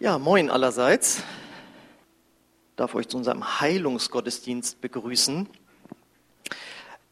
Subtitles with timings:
[0.00, 1.18] Ja, moin allerseits.
[1.18, 5.48] Ich darf euch zu unserem Heilungsgottesdienst begrüßen.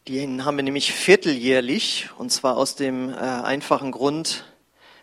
[0.09, 4.43] Den haben wir nämlich vierteljährlich und zwar aus dem äh, einfachen Grund,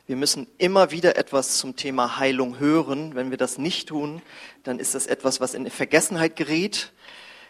[0.07, 3.15] wir müssen immer wieder etwas zum Thema Heilung hören.
[3.15, 4.21] Wenn wir das nicht tun,
[4.63, 6.93] dann ist das etwas, was in Vergessenheit gerät,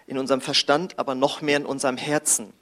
[0.07, 2.53] in unserem Verstand, aber noch mehr in unserem Herzen.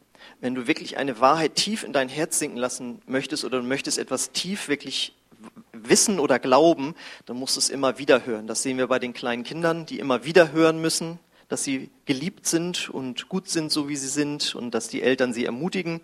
[0.41, 3.99] Wenn du wirklich eine Wahrheit tief in dein Herz sinken lassen möchtest oder du möchtest
[3.99, 5.18] etwas tief wirklich
[5.73, 6.95] wissen oder glauben,
[7.27, 8.47] dann musst du es immer wieder hören.
[8.47, 11.19] Das sehen wir bei den kleinen Kindern, die immer wieder hören müssen,
[11.49, 15.33] dass sie geliebt sind und gut sind, so wie sie sind und dass die Eltern
[15.33, 16.01] sie ermutigen.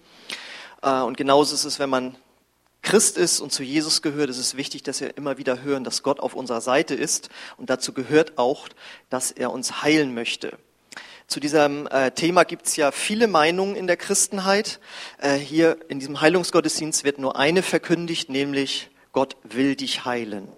[0.83, 2.17] Äh, und genauso ist es, wenn man
[2.83, 6.03] Christ ist und zu Jesus gehört, ist es wichtig, dass wir immer wieder hören, dass
[6.03, 7.31] Gott auf unserer Seite ist.
[7.57, 8.69] Und dazu gehört auch,
[9.09, 10.59] dass er uns heilen möchte.
[11.27, 14.81] Zu diesem äh, Thema gibt es ja viele Meinungen in der Christenheit.
[15.19, 20.49] Äh, hier in diesem Heilungsgottesdienst wird nur eine verkündigt, nämlich Gott will dich heilen.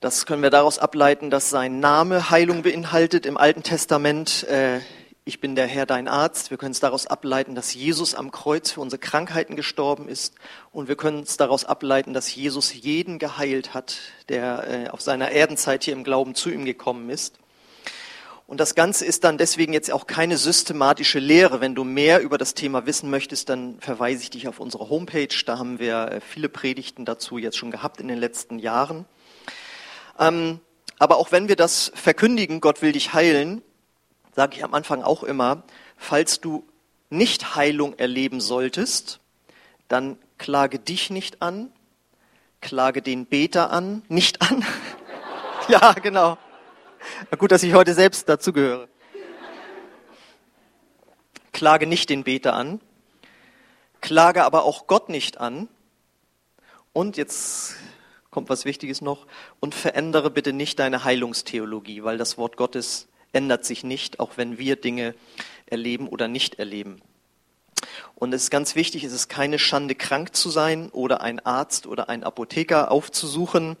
[0.00, 4.44] Das können wir daraus ableiten, dass sein Name Heilung beinhaltet im Alten Testament.
[4.44, 4.80] Äh,
[5.26, 6.50] ich bin der Herr, dein Arzt.
[6.50, 10.34] Wir können es daraus ableiten, dass Jesus am Kreuz für unsere Krankheiten gestorben ist.
[10.72, 13.98] Und wir können es daraus ableiten, dass Jesus jeden geheilt hat,
[14.30, 17.34] der äh, auf seiner Erdenzeit hier im Glauben zu ihm gekommen ist.
[18.46, 21.60] Und das Ganze ist dann deswegen jetzt auch keine systematische Lehre.
[21.60, 25.34] Wenn du mehr über das Thema wissen möchtest, dann verweise ich dich auf unsere Homepage.
[25.44, 29.04] Da haben wir äh, viele Predigten dazu jetzt schon gehabt in den letzten Jahren.
[30.18, 30.60] Ähm,
[30.98, 33.62] aber auch wenn wir das verkündigen, Gott will dich heilen,
[34.34, 35.64] sage ich am Anfang auch immer,
[35.96, 36.64] falls du
[37.10, 39.18] nicht Heilung erleben solltest,
[39.88, 41.72] dann klage dich nicht an,
[42.60, 44.64] klage den Beter an, nicht an.
[45.68, 46.38] ja, genau.
[47.38, 48.88] Gut, dass ich heute selbst dazu gehöre.
[51.52, 52.80] Klage nicht den Beter an,
[54.00, 55.68] klage aber auch Gott nicht an.
[56.92, 57.76] Und jetzt
[58.30, 59.26] kommt was Wichtiges noch.
[59.60, 64.58] Und verändere bitte nicht deine Heilungstheologie, weil das Wort Gottes ändert sich nicht, auch wenn
[64.58, 65.14] wir Dinge
[65.66, 67.00] erleben oder nicht erleben.
[68.14, 71.86] Und es ist ganz wichtig, es ist keine Schande, krank zu sein oder einen Arzt
[71.86, 73.76] oder einen Apotheker aufzusuchen.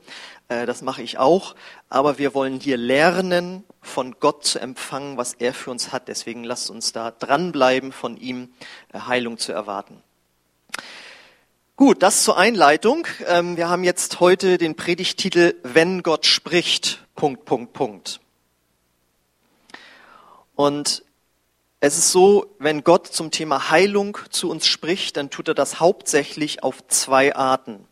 [0.48, 1.54] Äh, das mache ich auch.
[1.88, 6.08] Aber wir wollen hier lernen, von Gott zu empfangen, was er für uns hat.
[6.08, 8.50] Deswegen lasst uns da dranbleiben, von ihm
[8.92, 10.02] äh, Heilung zu erwarten.
[11.76, 13.06] Gut, das zur Einleitung.
[13.26, 17.04] Ähm, wir haben jetzt heute den Predigtitel Wenn Gott spricht.
[17.14, 18.20] Punkt, Punkt, Punkt.
[20.54, 21.04] Und
[21.80, 25.78] es ist so, wenn Gott zum Thema Heilung zu uns spricht, dann tut er das
[25.78, 27.86] hauptsächlich auf zwei Arten.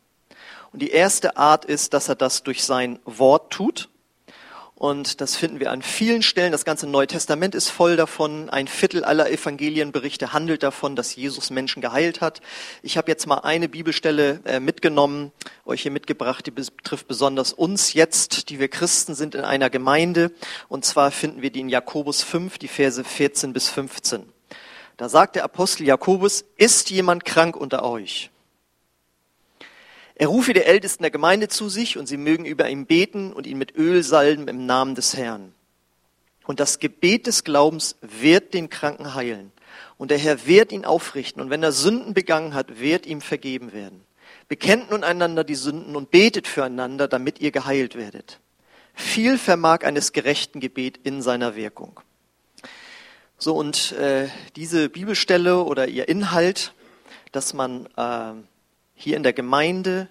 [0.75, 3.91] Und die erste Art ist, dass er das durch sein Wort tut.
[4.75, 6.51] Und das finden wir an vielen Stellen.
[6.51, 8.51] Das ganze Neue Testament ist voll davon.
[8.51, 12.41] Ein Viertel aller Evangelienberichte handelt davon, dass Jesus Menschen geheilt hat.
[12.83, 15.31] Ich habe jetzt mal eine Bibelstelle äh, mitgenommen,
[15.65, 20.33] euch hier mitgebracht, die betrifft besonders uns jetzt, die wir Christen sind in einer Gemeinde.
[20.69, 24.25] Und zwar finden wir die in Jakobus 5, die Verse 14 bis 15.
[24.97, 28.33] Da sagt der Apostel Jakobus, ist jemand krank unter euch?
[30.17, 33.47] Er rufe die Ältesten der Gemeinde zu sich und sie mögen über ihn beten und
[33.47, 35.53] ihn mit Öl salben im Namen des Herrn.
[36.47, 39.51] Und das Gebet des Glaubens wird den Kranken heilen.
[39.97, 41.43] Und der Herr wird ihn aufrichten.
[41.43, 44.05] Und wenn er Sünden begangen hat, wird ihm vergeben werden.
[44.47, 48.41] Bekennt nun einander die Sünden und betet füreinander, damit ihr geheilt werdet.
[48.95, 51.99] Viel vermag eines gerechten Gebet in seiner Wirkung.
[53.39, 56.73] So, und äh, diese Bibelstelle oder ihr Inhalt,
[57.33, 58.35] dass man äh,
[58.95, 60.09] hier in der Gemeinde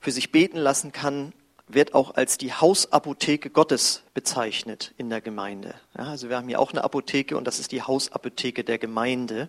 [0.00, 1.32] für sich beten lassen kann,
[1.66, 5.74] wird auch als die Hausapotheke Gottes bezeichnet in der Gemeinde.
[5.96, 9.48] Ja, also wir haben hier auch eine Apotheke und das ist die Hausapotheke der Gemeinde,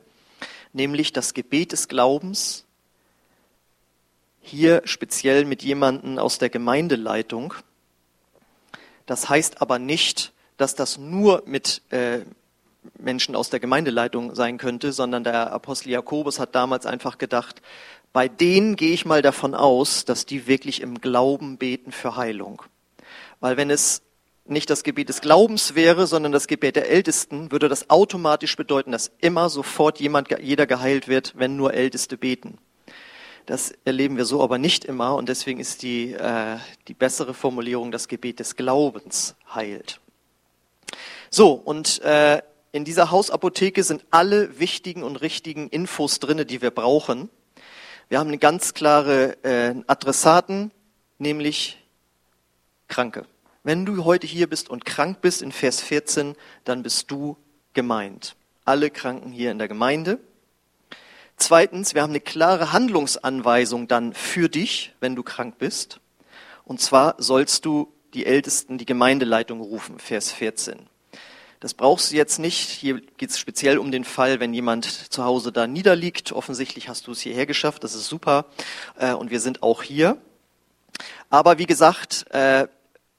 [0.72, 2.66] nämlich das Gebet des Glaubens,
[4.40, 7.56] hier speziell mit jemandem aus der Gemeindeleitung.
[9.08, 12.20] Das heißt aber nicht, dass das nur mit äh,
[13.00, 17.62] Menschen aus der Gemeindeleitung sein könnte, sondern der Apostel Jakobus hat damals einfach gedacht,
[18.16, 22.62] bei denen gehe ich mal davon aus, dass die wirklich im Glauben beten für Heilung.
[23.42, 24.04] Weil wenn es
[24.46, 28.94] nicht das Gebet des Glaubens wäre, sondern das Gebet der Ältesten, würde das automatisch bedeuten,
[28.94, 32.58] dass immer sofort jemand, jeder geheilt wird, wenn nur Älteste beten.
[33.48, 36.56] Das erleben wir so aber nicht immer und deswegen ist die, äh,
[36.88, 40.00] die bessere Formulierung, das Gebet des Glaubens heilt.
[41.30, 42.42] So, und äh,
[42.72, 47.30] in dieser Hausapotheke sind alle wichtigen und richtigen Infos drinne, die wir brauchen.
[48.08, 50.72] Wir haben eine ganz klare äh, Adressaten,
[51.18, 51.84] nämlich
[52.88, 53.26] Kranke.
[53.64, 56.36] Wenn du heute hier bist und krank bist in Vers 14,
[56.66, 57.36] dann bist du
[57.74, 58.36] gemeint.
[58.64, 60.20] Alle Kranken hier in der Gemeinde.
[61.38, 66.00] Zweitens, wir haben eine klare Handlungsanweisung dann für dich, wenn du krank bist.
[66.64, 70.88] Und zwar sollst du die Ältesten, die Gemeindeleitung rufen, Vers 14.
[71.60, 72.70] Das brauchst du jetzt nicht.
[72.70, 76.32] Hier geht es speziell um den Fall, wenn jemand zu Hause da niederliegt.
[76.32, 78.46] Offensichtlich hast du es hierher geschafft, das ist super.
[78.98, 80.18] Äh, und wir sind auch hier.
[81.30, 82.68] Aber wie gesagt, äh,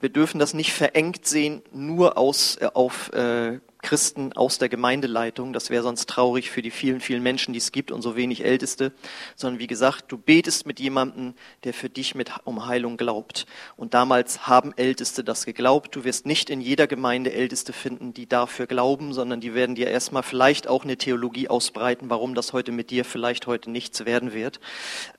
[0.01, 5.53] wir dürfen das nicht verengt sehen, nur aus, äh, auf äh, Christen aus der Gemeindeleitung.
[5.53, 8.45] Das wäre sonst traurig für die vielen, vielen Menschen, die es gibt und so wenig
[8.45, 8.93] Älteste.
[9.37, 13.47] Sondern wie gesagt, du betest mit jemandem, der für dich mit um Heilung glaubt.
[13.77, 15.95] Und damals haben Älteste das geglaubt.
[15.95, 19.87] Du wirst nicht in jeder Gemeinde Älteste finden, die dafür glauben, sondern die werden dir
[19.87, 24.33] erstmal vielleicht auch eine Theologie ausbreiten, warum das heute mit dir vielleicht heute nichts werden
[24.33, 24.59] wird.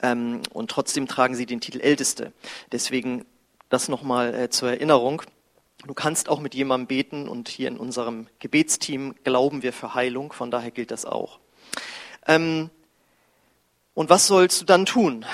[0.01, 2.33] Ähm, und trotzdem tragen sie den Titel Älteste.
[2.73, 3.23] Deswegen
[3.69, 5.21] das nochmal äh, zur Erinnerung.
[5.85, 10.33] Du kannst auch mit jemandem beten und hier in unserem Gebetsteam glauben wir für Heilung,
[10.33, 11.39] von daher gilt das auch.
[12.25, 12.69] Ähm,
[13.93, 15.25] und was sollst du dann tun?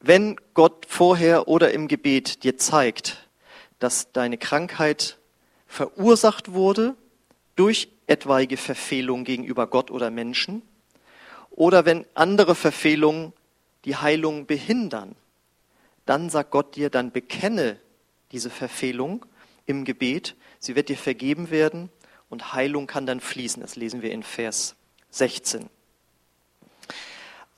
[0.00, 3.28] Wenn Gott vorher oder im Gebet dir zeigt,
[3.78, 5.18] dass deine Krankheit
[5.66, 6.94] verursacht wurde
[7.56, 10.62] durch etwaige Verfehlungen gegenüber Gott oder Menschen,
[11.50, 13.32] oder wenn andere Verfehlungen
[13.84, 15.14] die Heilung behindern,
[16.06, 17.78] dann sagt Gott dir, dann bekenne
[18.32, 19.24] diese Verfehlung
[19.66, 20.34] im Gebet.
[20.58, 21.90] Sie wird dir vergeben werden
[22.28, 23.62] und Heilung kann dann fließen.
[23.62, 24.74] Das lesen wir in Vers
[25.10, 25.68] 16.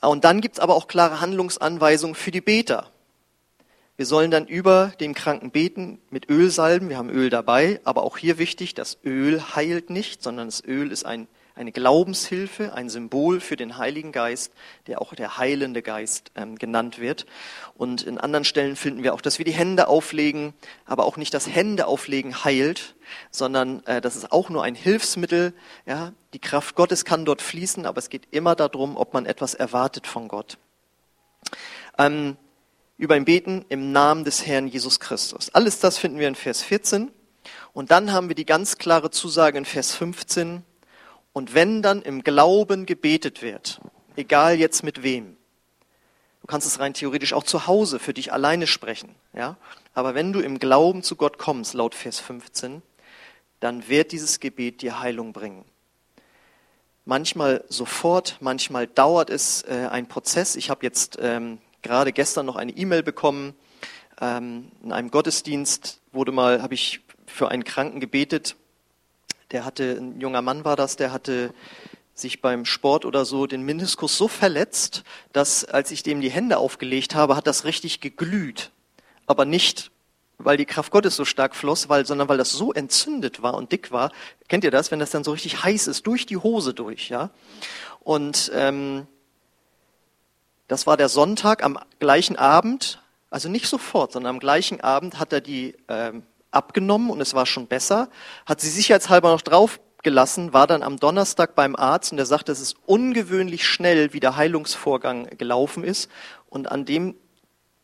[0.00, 2.90] Und dann gibt es aber auch klare Handlungsanweisungen für die Beter.
[3.96, 6.88] Wir sollen dann über den Kranken beten mit Öl salben.
[6.88, 10.90] Wir haben Öl dabei, aber auch hier wichtig, das Öl heilt nicht, sondern das Öl
[10.90, 14.52] ist ein eine Glaubenshilfe, ein Symbol für den Heiligen Geist,
[14.86, 17.26] der auch der heilende Geist ähm, genannt wird.
[17.76, 20.52] Und in anderen Stellen finden wir auch, dass wir die Hände auflegen,
[20.84, 22.96] aber auch nicht das Hände auflegen heilt,
[23.30, 25.54] sondern äh, das ist auch nur ein Hilfsmittel.
[25.86, 29.54] Ja, die Kraft Gottes kann dort fließen, aber es geht immer darum, ob man etwas
[29.54, 30.58] erwartet von Gott.
[31.98, 32.36] Ähm,
[32.96, 35.50] über ein Beten im Namen des Herrn Jesus Christus.
[35.52, 37.10] Alles das finden wir in Vers 14.
[37.72, 40.62] Und dann haben wir die ganz klare Zusage in Vers 15,
[41.34, 43.80] und wenn dann im Glauben gebetet wird,
[44.16, 45.36] egal jetzt mit wem,
[46.40, 49.58] du kannst es rein theoretisch auch zu Hause für dich alleine sprechen, ja,
[49.92, 52.82] aber wenn du im Glauben zu Gott kommst, laut Vers 15,
[53.58, 55.64] dann wird dieses Gebet dir Heilung bringen.
[57.04, 60.56] Manchmal sofort, manchmal dauert es äh, ein Prozess.
[60.56, 63.54] Ich habe jetzt ähm, gerade gestern noch eine E-Mail bekommen.
[64.20, 68.56] Ähm, in einem Gottesdienst wurde mal, habe ich für einen Kranken gebetet
[69.50, 71.52] der hatte, ein junger Mann war das, der hatte
[72.14, 75.02] sich beim Sport oder so den Meniskus so verletzt,
[75.32, 78.70] dass als ich dem die Hände aufgelegt habe, hat das richtig geglüht.
[79.26, 79.90] Aber nicht,
[80.38, 83.72] weil die Kraft Gottes so stark floss, weil, sondern weil das so entzündet war und
[83.72, 84.12] dick war.
[84.48, 87.30] Kennt ihr das, wenn das dann so richtig heiß ist, durch die Hose durch, ja?
[88.00, 89.06] Und ähm,
[90.68, 93.00] das war der Sonntag am gleichen Abend,
[93.30, 96.22] also nicht sofort, sondern am gleichen Abend hat er die ähm,
[96.54, 98.08] abgenommen und es war schon besser,
[98.46, 102.60] hat sie sicherheitshalber noch draufgelassen, war dann am Donnerstag beim Arzt und der sagte, es
[102.60, 106.10] ist ungewöhnlich schnell, wie der Heilungsvorgang gelaufen ist.
[106.48, 107.16] Und an dem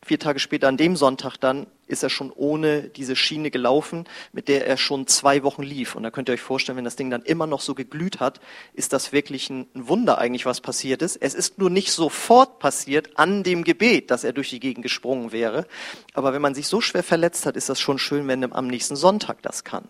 [0.03, 4.47] vier Tage später, an dem Sonntag dann, ist er schon ohne diese Schiene gelaufen, mit
[4.47, 5.95] der er schon zwei Wochen lief.
[5.95, 8.39] Und da könnt ihr euch vorstellen, wenn das Ding dann immer noch so geglüht hat,
[8.73, 11.17] ist das wirklich ein Wunder eigentlich, was passiert ist.
[11.17, 15.31] Es ist nur nicht sofort passiert an dem Gebet, dass er durch die Gegend gesprungen
[15.31, 15.67] wäre.
[16.13, 18.67] Aber wenn man sich so schwer verletzt hat, ist das schon schön, wenn er am
[18.67, 19.83] nächsten Sonntag das kann.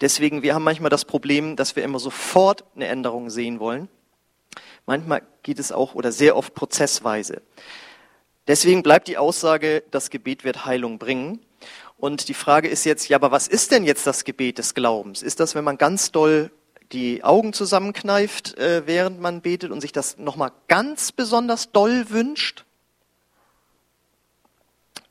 [0.00, 3.88] Deswegen, wir haben manchmal das Problem, dass wir immer sofort eine Änderung sehen wollen.
[4.86, 7.42] Manchmal geht es auch oder sehr oft prozessweise.
[8.46, 11.40] Deswegen bleibt die Aussage, das Gebet wird Heilung bringen.
[11.96, 15.22] Und die Frage ist jetzt, ja, aber was ist denn jetzt das Gebet des Glaubens?
[15.22, 16.50] Ist das, wenn man ganz doll
[16.92, 22.64] die Augen zusammenkneift, äh, während man betet und sich das nochmal ganz besonders doll wünscht?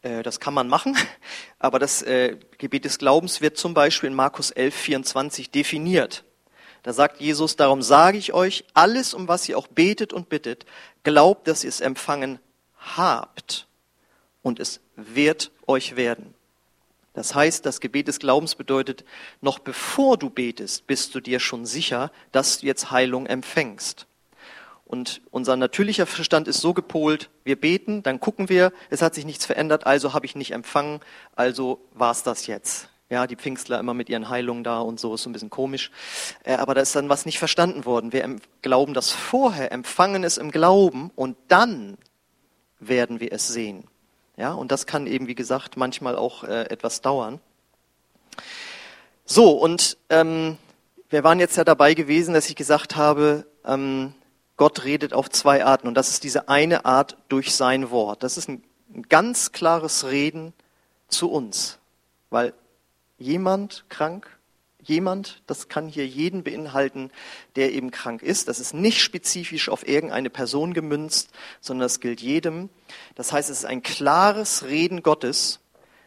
[0.02, 0.98] Äh, das kann man machen,
[1.60, 6.24] aber das äh, Gebet des Glaubens wird zum Beispiel in Markus 11, 24 definiert.
[6.84, 10.66] Da sagt Jesus, darum sage ich euch, alles, um was ihr auch betet und bittet,
[11.04, 12.40] glaubt, dass ihr es empfangen
[12.80, 13.68] habt
[14.42, 16.34] und es wird euch werden.
[17.14, 19.04] Das heißt, das Gebet des Glaubens bedeutet,
[19.42, 24.06] noch bevor du betest, bist du dir schon sicher, dass du jetzt Heilung empfängst.
[24.86, 29.26] Und unser natürlicher Verstand ist so gepolt, wir beten, dann gucken wir, es hat sich
[29.26, 31.00] nichts verändert, also habe ich nicht empfangen,
[31.36, 32.90] also war es das jetzt.
[33.12, 35.92] Ja, die Pfingstler immer mit ihren Heilungen da und so ist so ein bisschen komisch.
[36.44, 38.14] Äh, aber da ist dann was nicht verstanden worden.
[38.14, 41.98] Wir glauben das vorher, empfangen es im Glauben und dann
[42.80, 43.84] werden wir es sehen.
[44.38, 47.40] Ja, und das kann eben, wie gesagt, manchmal auch äh, etwas dauern.
[49.26, 50.58] So, und ähm,
[51.10, 54.14] wir waren jetzt ja dabei gewesen, dass ich gesagt habe, ähm,
[54.56, 55.88] Gott redet auf zwei Arten.
[55.88, 58.24] Und das ist diese eine Art durch sein Wort.
[58.24, 60.54] Das ist ein, ein ganz klares Reden
[61.10, 61.80] zu uns,
[62.30, 62.54] weil
[63.18, 64.39] jemand krank,
[64.82, 67.12] jemand, das kann hier jeden beinhalten,
[67.56, 68.48] der eben krank ist.
[68.48, 71.32] Das ist nicht spezifisch auf irgendeine Person gemünzt,
[71.62, 72.70] sondern das gilt jedem.
[73.16, 75.60] Das heißt, es ist ein klares Reden Gottes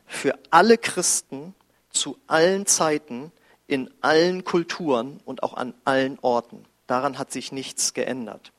[0.06, 1.54] für alle Christen
[1.90, 3.32] zu allen Zeiten,
[3.66, 6.64] in allen Kulturen und auch an allen Orten.
[6.86, 8.52] Daran hat sich nichts geändert.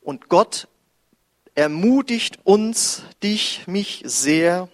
[0.00, 0.66] Und Gott
[1.54, 4.68] ermutigt uns, dich, mich sehr,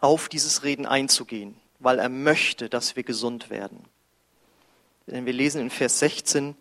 [0.00, 3.84] auf dieses Reden einzugehen, weil er möchte, dass wir gesund werden.
[5.06, 6.54] Denn wir lesen in Vers 16,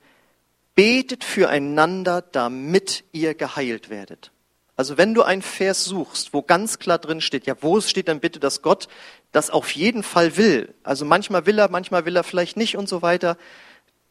[0.75, 4.31] betet füreinander, damit ihr geheilt werdet.
[4.75, 8.19] Also wenn du einen Vers suchst, wo ganz klar drin steht, ja, wo steht dann
[8.19, 8.87] bitte, dass Gott
[9.31, 12.87] das auf jeden Fall will, also manchmal will er, manchmal will er vielleicht nicht und
[12.87, 13.37] so weiter,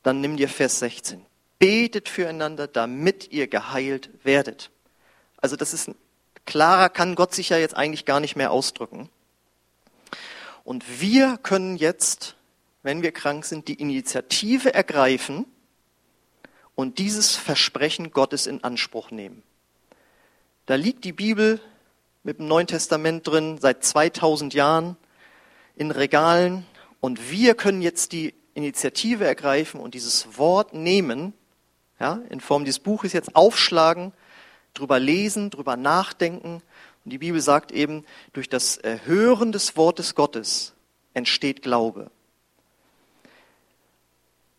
[0.03, 1.25] dann nimm dir Vers 16.
[1.61, 4.71] Betet füreinander, damit ihr geheilt werdet.
[5.39, 5.91] Also das ist
[6.47, 9.09] klarer kann Gott sich ja jetzt eigentlich gar nicht mehr ausdrücken.
[10.67, 12.35] Und wir können jetzt,
[12.83, 15.47] wenn wir krank sind, die Initiative ergreifen
[16.75, 19.45] und dieses Versprechen Gottes in Anspruch nehmen.
[20.67, 21.61] Da liegt die Bibel
[22.25, 24.97] mit dem Neuen Testament drin seit 2000 Jahren
[25.77, 26.67] in Regalen
[26.99, 31.33] und wir können jetzt die Initiative ergreifen und dieses Wort nehmen,
[32.01, 34.13] ja, in Form dieses Buches jetzt aufschlagen
[34.75, 36.61] drüber lesen, drüber nachdenken.
[37.07, 40.75] Und die Bibel sagt eben, durch das Hören des Wortes Gottes
[41.15, 42.11] entsteht Glaube.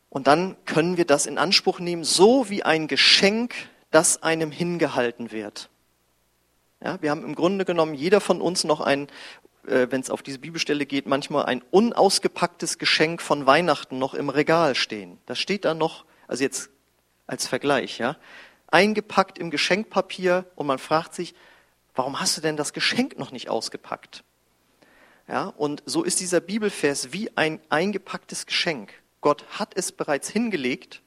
[0.10, 3.54] Und dann können wir das in Anspruch nehmen, so wie ein Geschenk,
[3.92, 5.70] das einem hingehalten wird.
[6.82, 9.10] Ja, wir haben im Grunde genommen jeder von uns noch ein,
[9.68, 14.30] äh, wenn es auf diese Bibelstelle geht, manchmal ein unausgepacktes Geschenk von Weihnachten noch im
[14.30, 15.18] Regal stehen.
[15.26, 16.70] Das steht da noch, also jetzt
[17.26, 18.16] als Vergleich, ja
[18.68, 21.34] eingepackt im Geschenkpapier und man fragt sich,
[21.98, 24.24] warum hast du denn das Geschenk noch nicht ausgepackt?
[25.28, 28.94] Ja, und so ist dieser Bibelvers wie ein eingepacktes Geschenk.
[29.20, 31.02] Gott hat es bereits hingelegt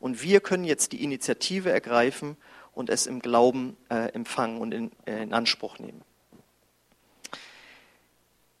[0.00, 2.36] und wir können jetzt die Initiative ergreifen
[2.72, 6.02] und es im Glauben äh, empfangen und in, äh, in Anspruch nehmen.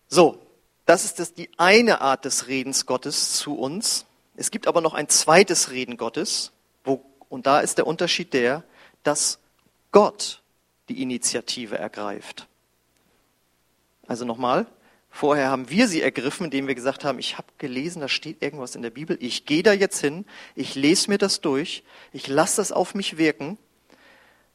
[0.08, 0.44] So,
[0.84, 4.04] das ist das, die eine Art des Redens Gottes zu uns.
[4.36, 6.52] Es gibt aber noch ein zweites Reden Gottes,
[6.84, 8.62] wo und da ist der Unterschied der,
[9.04, 9.38] dass
[9.90, 10.41] Gott
[10.88, 12.48] die Initiative ergreift.
[14.06, 14.66] Also nochmal,
[15.10, 18.74] vorher haben wir sie ergriffen, indem wir gesagt haben, ich habe gelesen, da steht irgendwas
[18.74, 20.24] in der Bibel, ich gehe da jetzt hin,
[20.54, 23.58] ich lese mir das durch, ich lasse das auf mich wirken.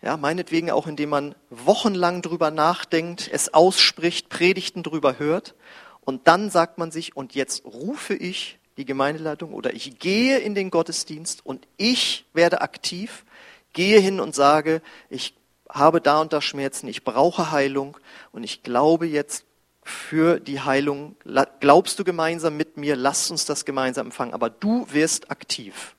[0.01, 5.55] Ja, meinetwegen auch, indem man wochenlang drüber nachdenkt, es ausspricht, Predigten drüber hört.
[6.01, 10.53] Und dann sagt man sich, und jetzt rufe ich die Gemeindeleitung oder ich gehe in
[10.53, 13.25] den Gottesdienst und ich werde aktiv,
[13.73, 15.33] gehe hin und sage, ich
[15.69, 17.97] habe da und da Schmerzen, ich brauche Heilung
[18.31, 19.45] und ich glaube jetzt
[19.83, 21.15] für die Heilung.
[21.59, 22.95] Glaubst du gemeinsam mit mir?
[22.95, 24.33] Lass uns das gemeinsam empfangen.
[24.33, 25.95] Aber du wirst aktiv.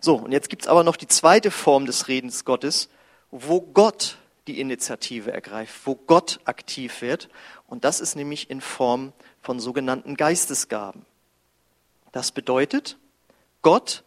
[0.00, 2.88] So, und jetzt gibt's aber noch die zweite Form des Redens Gottes,
[3.30, 7.28] wo Gott die Initiative ergreift, wo Gott aktiv wird.
[7.66, 11.06] Und das ist nämlich in Form von sogenannten Geistesgaben.
[12.12, 12.98] Das bedeutet,
[13.62, 14.04] Gott,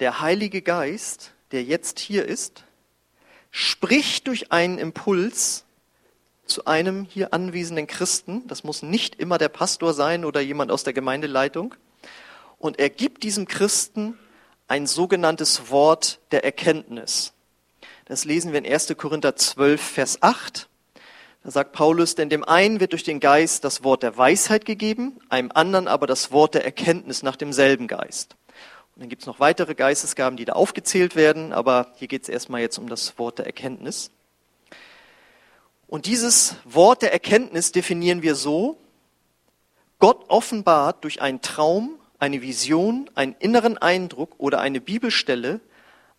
[0.00, 2.64] der Heilige Geist, der jetzt hier ist,
[3.56, 5.64] spricht durch einen Impuls
[6.44, 8.44] zu einem hier anwesenden Christen.
[8.48, 11.76] Das muss nicht immer der Pastor sein oder jemand aus der Gemeindeleitung.
[12.58, 14.18] Und er gibt diesem Christen
[14.66, 17.32] ein sogenanntes Wort der Erkenntnis.
[18.06, 18.92] Das lesen wir in 1.
[18.96, 20.68] Korinther 12, Vers 8.
[21.44, 25.20] Da sagt Paulus, denn dem einen wird durch den Geist das Wort der Weisheit gegeben,
[25.28, 28.34] einem anderen aber das Wort der Erkenntnis nach demselben Geist.
[28.94, 32.28] Und dann gibt es noch weitere Geistesgaben, die da aufgezählt werden, aber hier geht es
[32.28, 34.10] erstmal jetzt um das Wort der Erkenntnis.
[35.86, 38.78] Und dieses Wort der Erkenntnis definieren wir so,
[39.98, 45.60] Gott offenbart durch einen Traum, eine Vision, einen inneren Eindruck oder eine Bibelstelle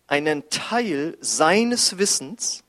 [0.06, 2.62] einen Teil seines Wissens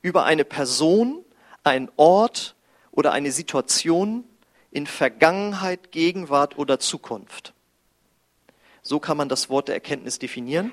[0.00, 1.24] über eine Person,
[1.62, 2.56] ein Ort
[2.90, 4.24] oder eine Situation
[4.70, 7.52] in Vergangenheit, Gegenwart oder Zukunft.
[8.82, 10.72] So kann man das Wort der Erkenntnis definieren.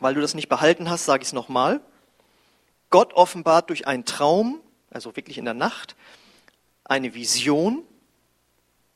[0.00, 1.80] Weil du das nicht behalten hast, sage ich es nochmal.
[2.90, 5.96] Gott offenbart durch einen Traum, also wirklich in der Nacht,
[6.84, 7.82] eine Vision,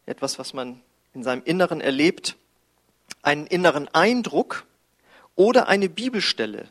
[0.06, 0.82] etwas, was man
[1.14, 2.36] in seinem Inneren erlebt,
[3.22, 4.66] einen inneren Eindruck
[5.34, 6.68] oder eine Bibelstelle,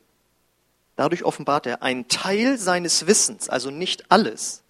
[0.98, 4.64] Dadurch offenbart er einen Teil seines Wissens, also nicht alles,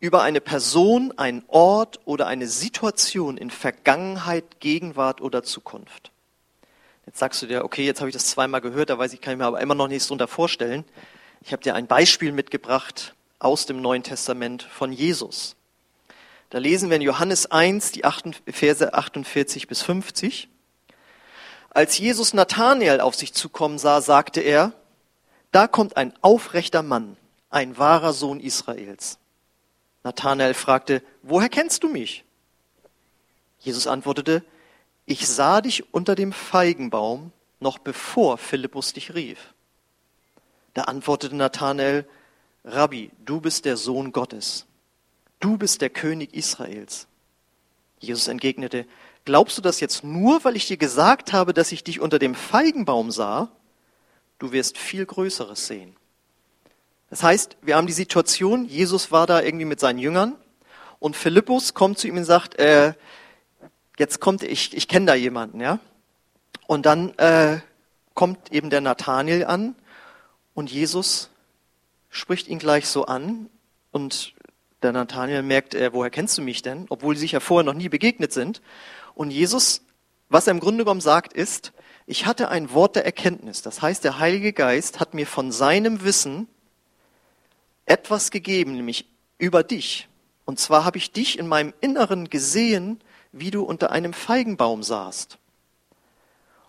[0.00, 6.12] über eine Person, einen Ort oder eine Situation in Vergangenheit, Gegenwart oder Zukunft.
[7.06, 9.32] Jetzt sagst du dir, okay, jetzt habe ich das zweimal gehört, da weiß ich, kann
[9.32, 10.84] ich mir aber immer noch nichts darunter vorstellen.
[11.40, 15.56] Ich habe dir ein Beispiel mitgebracht aus dem Neuen Testament von Jesus.
[16.50, 18.02] Da lesen wir in Johannes 1, die
[18.46, 20.48] Verse 48 bis 50.
[21.70, 24.72] Als Jesus Nathanael auf sich zukommen sah, sagte er,
[25.52, 27.16] da kommt ein aufrechter Mann,
[27.50, 29.18] ein wahrer Sohn Israels.
[30.04, 32.24] Nathanael fragte, woher kennst du mich?
[33.60, 34.44] Jesus antwortete,
[35.06, 39.54] ich sah dich unter dem Feigenbaum, noch bevor Philippus dich rief.
[40.74, 42.06] Da antwortete Nathanael,
[42.64, 44.66] Rabbi, du bist der Sohn Gottes.
[45.40, 47.06] Du bist der König Israels.
[48.00, 48.86] Jesus entgegnete,
[49.24, 52.34] glaubst du das jetzt nur, weil ich dir gesagt habe, dass ich dich unter dem
[52.34, 53.50] Feigenbaum sah?
[54.38, 55.96] Du wirst viel Größeres sehen.
[57.10, 60.34] Das heißt, wir haben die Situation, Jesus war da irgendwie mit seinen Jüngern
[60.98, 62.92] und Philippus kommt zu ihm und sagt, äh,
[63.98, 65.78] jetzt kommt, ich, ich kenne da jemanden, ja.
[66.66, 67.60] Und dann äh,
[68.14, 69.74] kommt eben der Nathanael an
[70.54, 71.30] und Jesus
[72.10, 73.48] spricht ihn gleich so an
[73.90, 74.34] und
[74.82, 76.86] der Nathanael merkt, äh, woher kennst du mich denn?
[76.90, 78.60] Obwohl sie sich ja vorher noch nie begegnet sind.
[79.14, 79.82] Und Jesus,
[80.28, 81.72] was er im Grunde genommen sagt, ist,
[82.06, 83.62] ich hatte ein Wort der Erkenntnis.
[83.62, 86.48] Das heißt, der Heilige Geist hat mir von seinem Wissen
[87.88, 89.06] etwas gegeben, nämlich
[89.38, 90.08] über dich.
[90.44, 93.00] Und zwar habe ich dich in meinem Inneren gesehen,
[93.32, 95.38] wie du unter einem Feigenbaum saßt.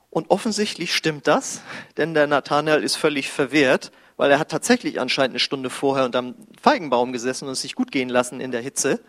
[0.09, 1.61] Und offensichtlich stimmt das,
[1.97, 6.35] denn der Nathanael ist völlig verwehrt, weil er hat tatsächlich anscheinend eine Stunde vorher unterm
[6.61, 8.99] Feigenbaum gesessen und es sich gut gehen lassen in der Hitze.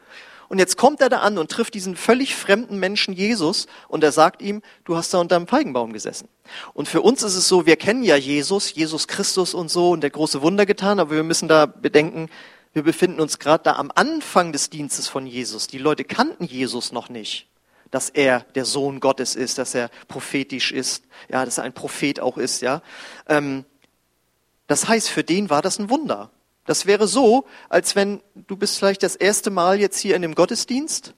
[0.50, 4.10] Und jetzt kommt er da an und trifft diesen völlig fremden Menschen Jesus und er
[4.10, 6.28] sagt ihm, du hast da unter einem Feigenbaum gesessen.
[6.74, 10.00] Und für uns ist es so, wir kennen ja Jesus, Jesus Christus und so und
[10.00, 12.28] der große Wunder getan, aber wir müssen da bedenken,
[12.72, 15.68] wir befinden uns gerade da am Anfang des Dienstes von Jesus.
[15.68, 17.46] Die Leute kannten Jesus noch nicht
[17.92, 22.20] dass er der Sohn Gottes ist, dass er prophetisch ist, ja, dass er ein Prophet
[22.20, 22.82] auch ist, ja.
[23.28, 23.64] Ähm,
[24.68, 26.30] das heißt, für den war das ein Wunder.
[26.70, 30.36] Das wäre so, als wenn du bist vielleicht das erste Mal jetzt hier in dem
[30.36, 31.14] Gottesdienst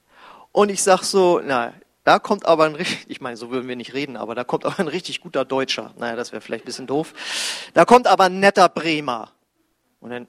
[0.51, 3.75] und ich sag so, na, da kommt aber ein richtig, ich meine, so würden wir
[3.75, 5.93] nicht reden, aber da kommt aber ein richtig guter Deutscher.
[5.99, 7.13] Naja, das wäre vielleicht ein bisschen doof.
[7.75, 9.29] Da kommt aber ein netter Bremer.
[9.99, 10.27] Und dann,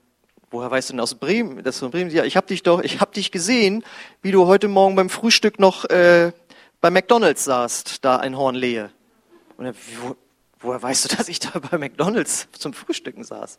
[0.50, 1.64] woher weißt du denn aus Bremen?
[1.64, 2.10] Das ist Bremen.
[2.10, 3.82] Ja, ich habe dich doch, ich habe dich gesehen,
[4.20, 6.32] wie du heute Morgen beim Frühstück noch äh,
[6.82, 8.90] bei McDonald's saßt, da ein Hornlehe.
[9.56, 10.16] Und dann, wo,
[10.60, 13.58] woher weißt du, dass ich da bei McDonald's zum Frühstücken saß?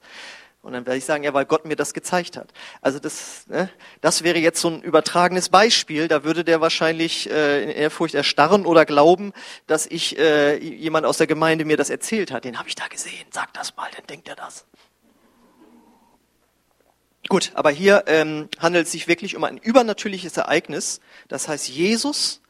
[0.65, 2.51] Und dann werde ich sagen, ja, weil Gott mir das gezeigt hat.
[2.81, 3.69] Also das, ne,
[4.01, 6.07] das wäre jetzt so ein übertragenes Beispiel.
[6.07, 9.31] Da würde der wahrscheinlich äh, in Ehrfurcht erstarren oder glauben,
[9.67, 12.45] dass ich äh, jemand aus der Gemeinde mir das erzählt hat.
[12.45, 13.27] Den habe ich da gesehen.
[13.29, 14.65] Sag das mal, dann denkt er das.
[17.27, 20.99] Gut, aber hier ähm, handelt es sich wirklich um ein übernatürliches Ereignis.
[21.27, 22.41] Das heißt, Jesus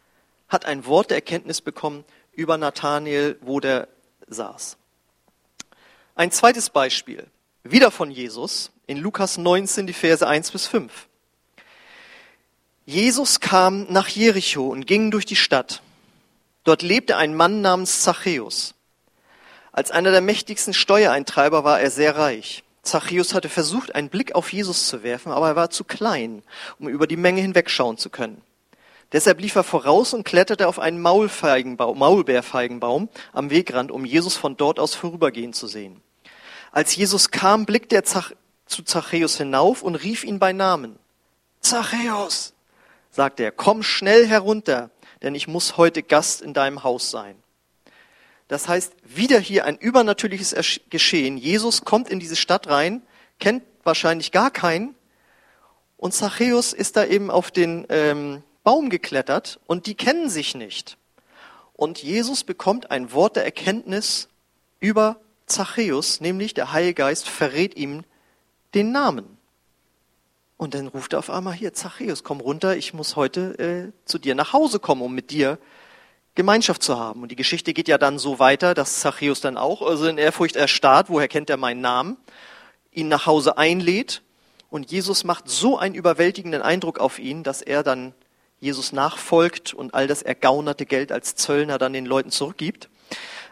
[0.48, 3.90] hat ein Wort der Erkenntnis bekommen über Nathanael, wo der
[4.28, 4.78] saß.
[6.16, 7.28] Ein zweites Beispiel,
[7.72, 11.08] wieder von Jesus, in Lukas 19, die Verse 1 bis 5.
[12.86, 15.82] Jesus kam nach Jericho und ging durch die Stadt.
[16.64, 18.76] Dort lebte ein Mann namens Zachäus.
[19.72, 22.64] Als einer der mächtigsten Steuereintreiber war er sehr reich.
[22.84, 26.44] Zachäus hatte versucht, einen Blick auf Jesus zu werfen, aber er war zu klein,
[26.80, 28.42] um über die Menge hinwegschauen zu können.
[29.12, 34.56] Deshalb lief er voraus und kletterte auf einen Maulfeigenbaum, Maulbeerfeigenbaum am Wegrand, um Jesus von
[34.56, 36.02] dort aus vorübergehen zu sehen.
[36.76, 41.00] Als Jesus kam, blickte er zu Zachäus hinauf und rief ihn bei Namen.
[41.62, 42.54] Zachäus,
[43.10, 44.90] sagte er, komm schnell herunter,
[45.22, 47.42] denn ich muss heute Gast in deinem Haus sein.
[48.50, 50.54] Das heißt, wieder hier ein übernatürliches
[50.90, 51.38] Geschehen.
[51.38, 53.02] Jesus kommt in diese Stadt rein,
[53.40, 54.96] kennt wahrscheinlich gar keinen.
[55.96, 60.98] Und Zachäus ist da eben auf den ähm, Baum geklettert und die kennen sich nicht.
[61.72, 64.28] Und Jesus bekommt ein Wort der Erkenntnis
[64.82, 68.04] über Zachäus, nämlich der Heilige Geist verrät ihm
[68.74, 69.38] den Namen.
[70.58, 74.20] Und dann ruft er auf einmal hier, Zachäus, komm runter, ich muss heute äh, zu
[74.20, 75.60] dir nach Hause kommen, um mit dir
[76.36, 77.24] Gemeinschaft zu haben.
[77.24, 80.56] Und die Geschichte geht ja dann so weiter, dass Zachäus dann auch, also in Ehrfurcht
[80.56, 82.18] erstarrt, woher kennt er meinen Namen,
[82.92, 84.22] ihn nach Hause einlädt.
[84.70, 88.14] Und Jesus macht so einen überwältigenden Eindruck auf ihn, dass er dann
[88.60, 92.90] Jesus nachfolgt und all das ergaunerte Geld als Zöllner dann den Leuten zurückgibt.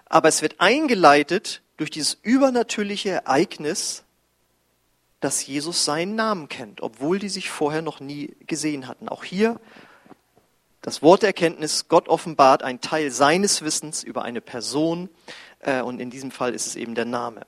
[0.06, 4.04] Aber es wird eingeleitet durch dieses übernatürliche Ereignis,
[5.20, 9.08] dass Jesus seinen Namen kennt, obwohl die sich vorher noch nie gesehen hatten.
[9.08, 9.60] Auch hier
[10.82, 15.10] das Wort der Erkenntnis, Gott offenbart einen Teil seines Wissens über eine Person
[15.60, 17.48] äh, und in diesem Fall ist es eben der Name.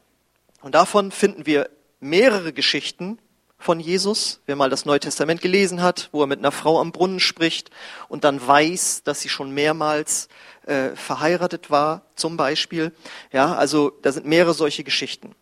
[0.62, 3.20] Und davon finden wir mehrere Geschichten
[3.58, 6.92] von Jesus, wer mal das Neue Testament gelesen hat, wo er mit einer Frau am
[6.92, 7.72] Brunnen spricht
[8.10, 10.28] und dann weiß, dass sie schon mehrmals
[10.66, 12.94] äh, verheiratet war, zum Beispiel.
[13.32, 15.36] Ja, also da sind mehrere solche Geschichten.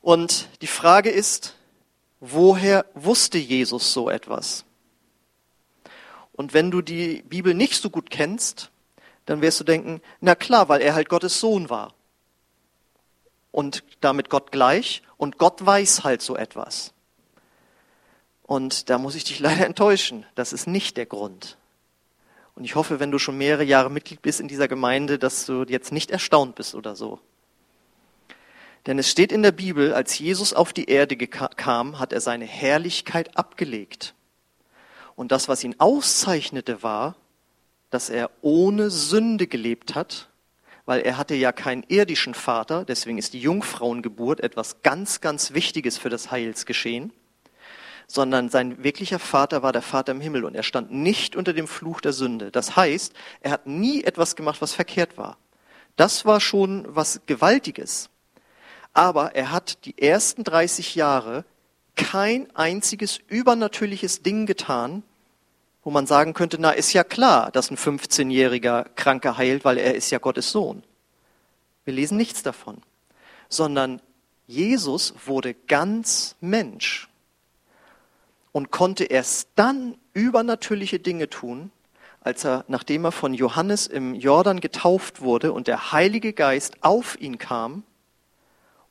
[0.00, 1.54] Und die Frage ist,
[2.20, 4.64] woher wusste Jesus so etwas?
[6.32, 8.70] Und wenn du die Bibel nicht so gut kennst,
[9.24, 11.94] dann wirst du denken, na klar, weil er halt Gottes Sohn war.
[13.50, 15.02] Und damit Gott gleich.
[15.16, 16.92] Und Gott weiß halt so etwas.
[18.46, 20.24] Und da muss ich dich leider enttäuschen.
[20.34, 21.58] Das ist nicht der Grund.
[22.54, 25.64] Und ich hoffe, wenn du schon mehrere Jahre Mitglied bist in dieser Gemeinde, dass du
[25.64, 27.20] jetzt nicht erstaunt bist oder so.
[28.86, 32.46] Denn es steht in der Bibel, als Jesus auf die Erde kam, hat er seine
[32.46, 34.14] Herrlichkeit abgelegt.
[35.16, 37.16] Und das, was ihn auszeichnete, war,
[37.90, 40.28] dass er ohne Sünde gelebt hat,
[40.84, 45.98] weil er hatte ja keinen irdischen Vater, deswegen ist die Jungfrauengeburt etwas ganz, ganz Wichtiges
[45.98, 47.12] für das Heilsgeschehen,
[48.06, 51.66] sondern sein wirklicher Vater war der Vater im Himmel und er stand nicht unter dem
[51.66, 52.50] Fluch der Sünde.
[52.50, 55.38] Das heißt, er hat nie etwas gemacht, was verkehrt war.
[55.96, 58.10] Das war schon was Gewaltiges.
[58.92, 61.44] Aber er hat die ersten 30 Jahre
[61.96, 65.02] kein einziges übernatürliches Ding getan,
[65.82, 69.94] wo man sagen könnte, na, ist ja klar, dass ein 15-jähriger Kranke heilt, weil er
[69.94, 70.82] ist ja Gottes Sohn.
[71.84, 72.82] Wir lesen nichts davon,
[73.48, 74.02] sondern
[74.46, 77.08] Jesus wurde ganz Mensch
[78.56, 81.70] und konnte erst dann übernatürliche Dinge tun,
[82.22, 87.20] als er, nachdem er von Johannes im Jordan getauft wurde und der Heilige Geist auf
[87.20, 87.82] ihn kam,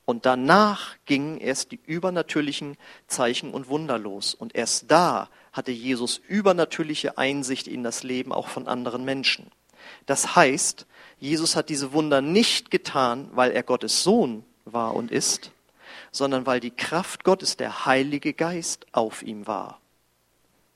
[0.06, 4.36] und danach gingen erst die übernatürlichen Zeichen und Wunder los.
[4.36, 9.48] Und erst da hatte Jesus übernatürliche Einsicht in das Leben auch von anderen Menschen.
[10.06, 10.86] Das heißt,
[11.18, 15.50] Jesus hat diese Wunder nicht getan, weil er Gottes Sohn war und ist,
[16.16, 19.82] sondern weil die Kraft Gottes, der Heilige Geist, auf ihm war.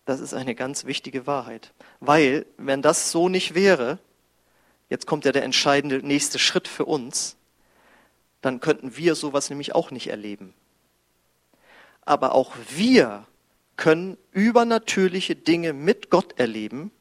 [0.03, 1.71] Das ist eine ganz wichtige Wahrheit.
[2.01, 3.99] Weil, wenn das so nicht wäre,
[4.89, 7.37] jetzt kommt ja der entscheidende nächste Schritt für uns,
[8.41, 10.53] dann könnten wir sowas nämlich auch nicht erleben.
[12.01, 13.25] Aber auch wir
[13.77, 16.91] können übernatürliche Dinge mit Gott erleben,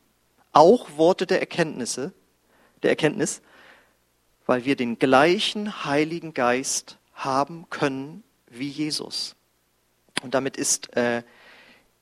[0.53, 2.13] auch Worte der Erkenntnisse,
[2.85, 3.43] der Erkenntnis,
[4.47, 9.35] weil wir den gleichen Heiligen Geist haben können wie Jesus.
[10.23, 11.23] Und damit ist äh,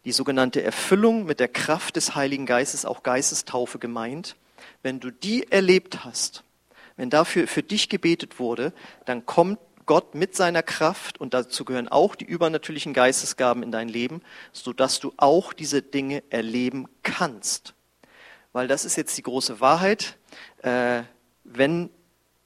[0.04, 4.37] die sogenannte Erfüllung mit der Kraft des Heiligen Geistes, auch Geistestaufe gemeint.
[4.82, 6.44] Wenn du die erlebt hast,
[6.96, 8.72] wenn dafür für dich gebetet wurde,
[9.04, 13.88] dann kommt Gott mit seiner Kraft, und dazu gehören auch die übernatürlichen Geistesgaben in dein
[13.88, 14.20] Leben,
[14.52, 17.74] sodass du auch diese Dinge erleben kannst.
[18.52, 20.16] Weil das ist jetzt die große Wahrheit.
[20.62, 21.02] Äh,
[21.44, 21.90] wenn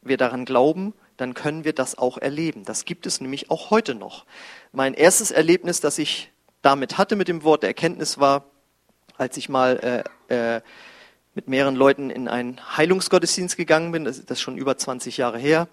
[0.02, 2.64] wir daran glauben, dann können wir das auch erleben.
[2.64, 4.24] Das gibt es nämlich auch heute noch.
[4.72, 8.46] Mein erstes Erlebnis, das ich damit hatte mit dem Wort der Erkenntnis war,
[9.16, 10.60] als ich mal äh, äh,
[11.34, 14.04] mit mehreren Leuten in einen Heilungsgottesdienst gegangen bin.
[14.04, 15.68] Das ist schon über 20 Jahre her.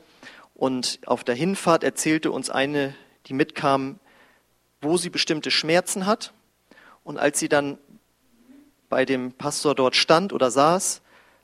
[0.53, 2.93] Und auf der Hinfahrt erzählte uns eine,
[3.27, 3.99] die mitkam,
[4.81, 6.33] wo sie bestimmte Schmerzen hat.
[7.03, 7.77] Und als sie dann
[8.89, 11.01] bei dem Pastor dort stand oder saß,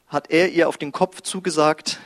[0.07, 1.99] hat er ihr auf den Kopf zugesagt,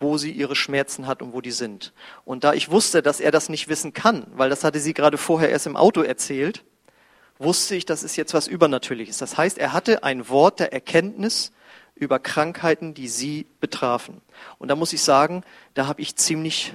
[0.00, 1.92] wo sie ihre Schmerzen hat und wo die sind.
[2.24, 5.18] Und da ich wusste, dass er das nicht wissen kann, weil das hatte sie gerade
[5.18, 6.64] vorher erst im Auto erzählt,
[7.38, 9.18] wusste ich, das ist jetzt was Übernatürliches.
[9.18, 11.52] Das heißt, er hatte ein Wort der Erkenntnis
[11.94, 14.20] über Krankheiten, die sie betrafen.
[14.58, 16.74] Und da muss ich sagen, da habe ich ziemlich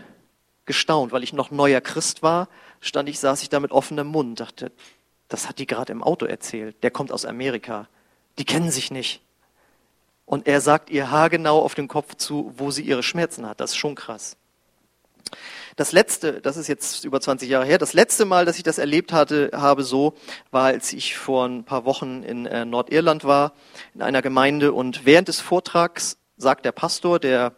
[0.65, 2.47] gestaunt, weil ich noch neuer Christ war,
[2.79, 4.71] stand ich, saß ich da mit offenem Mund, dachte,
[5.27, 6.83] das hat die gerade im Auto erzählt.
[6.83, 7.87] Der kommt aus Amerika.
[8.37, 9.21] Die kennen sich nicht.
[10.29, 13.59] Und er sagt ihr haargenau auf den Kopf zu, wo sie ihre Schmerzen hat.
[13.59, 14.37] Das ist schon krass.
[15.75, 18.77] Das letzte, das ist jetzt über 20 Jahre her, das letzte Mal, dass ich das
[18.77, 20.13] erlebt hatte, habe so,
[20.51, 23.53] war, als ich vor ein paar Wochen in äh, Nordirland war,
[23.95, 27.55] in einer Gemeinde und während des Vortrags sagt der Pastor, der,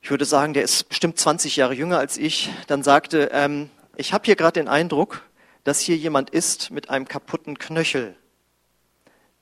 [0.00, 4.12] ich würde sagen, der ist bestimmt 20 Jahre jünger als ich, dann sagte, ähm, ich
[4.12, 5.22] habe hier gerade den Eindruck,
[5.62, 8.16] dass hier jemand ist mit einem kaputten Knöchel.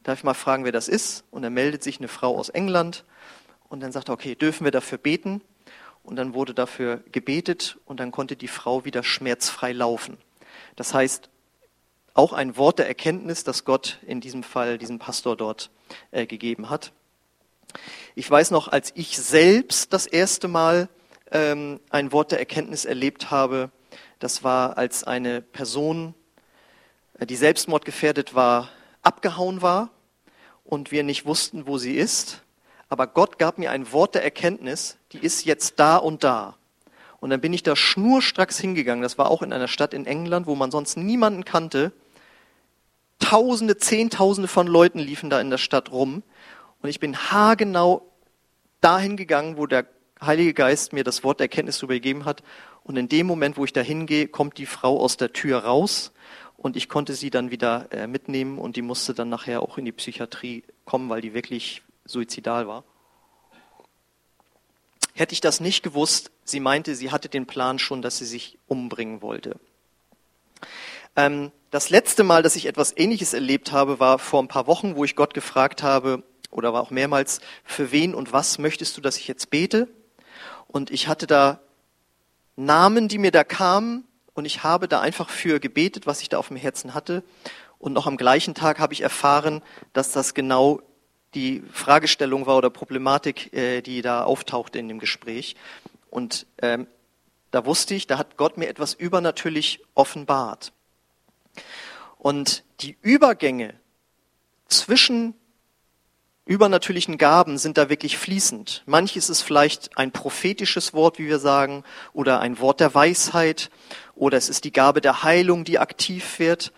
[0.06, 1.24] Darf ich mal fragen, wer das ist?
[1.30, 3.04] Und dann meldet sich eine Frau aus England
[3.68, 5.42] und dann sagt er, okay, dürfen wir dafür beten?
[6.06, 10.18] und dann wurde dafür gebetet und dann konnte die Frau wieder schmerzfrei laufen.
[10.76, 11.28] Das heißt,
[12.14, 15.70] auch ein Wort der Erkenntnis, das Gott in diesem Fall diesem Pastor dort
[16.12, 16.92] äh, gegeben hat.
[18.14, 20.88] Ich weiß noch, als ich selbst das erste Mal
[21.32, 23.70] ähm, ein Wort der Erkenntnis erlebt habe,
[24.20, 26.14] das war, als eine Person,
[27.18, 28.70] äh, die selbstmordgefährdet war,
[29.02, 29.90] abgehauen war
[30.66, 32.42] und wir nicht wussten, wo sie ist
[32.88, 36.56] aber Gott gab mir ein Wort der Erkenntnis, die ist jetzt da und da.
[37.18, 39.02] Und dann bin ich da schnurstracks hingegangen.
[39.02, 41.92] Das war auch in einer Stadt in England, wo man sonst niemanden kannte.
[43.18, 46.22] Tausende, Zehntausende von Leuten liefen da in der Stadt rum.
[46.82, 48.02] Und ich bin haargenau
[48.80, 49.86] dahin gegangen, wo der
[50.20, 52.42] Heilige Geist mir das Wort der Erkenntnis übergeben hat.
[52.84, 56.12] Und in dem Moment, wo ich da hingehe, kommt die Frau aus der Tür raus
[56.56, 59.84] und ich konnte sie dann wieder äh, mitnehmen und die musste dann nachher auch in
[59.84, 62.84] die Psychiatrie kommen, weil die wirklich suizidal war.
[65.14, 68.58] Hätte ich das nicht gewusst, sie meinte, sie hatte den Plan schon, dass sie sich
[68.66, 69.58] umbringen wollte.
[71.16, 74.96] Ähm, das letzte Mal, dass ich etwas Ähnliches erlebt habe, war vor ein paar Wochen,
[74.96, 79.00] wo ich Gott gefragt habe, oder war auch mehrmals, für wen und was möchtest du,
[79.00, 79.88] dass ich jetzt bete?
[80.68, 81.60] Und ich hatte da
[82.56, 84.04] Namen, die mir da kamen,
[84.36, 87.24] und ich habe da einfach für gebetet, was ich da auf dem Herzen hatte.
[87.78, 89.62] Und noch am gleichen Tag habe ich erfahren,
[89.94, 90.82] dass das genau
[91.34, 95.56] die Fragestellung war oder Problematik, äh, die da auftauchte in dem Gespräch.
[96.10, 96.86] Und ähm,
[97.50, 100.72] da wusste ich, da hat Gott mir etwas übernatürlich offenbart.
[102.18, 103.72] Und die Übergänge
[104.68, 105.34] zwischen
[106.46, 108.84] übernatürlichen Gaben sind da wirklich fließend.
[108.86, 113.70] Manches ist vielleicht ein prophetisches Wort, wie wir sagen, oder ein Wort der Weisheit,
[114.14, 116.72] oder es ist die Gabe der Heilung, die aktiv wird.